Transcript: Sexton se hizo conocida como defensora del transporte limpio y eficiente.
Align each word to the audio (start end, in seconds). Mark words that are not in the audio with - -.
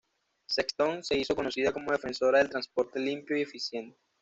Sexton 0.47 1.03
se 1.03 1.15
hizo 1.15 1.35
conocida 1.35 1.71
como 1.71 1.91
defensora 1.91 2.39
del 2.39 2.49
transporte 2.49 2.99
limpio 2.99 3.37
y 3.37 3.43
eficiente. 3.43 3.99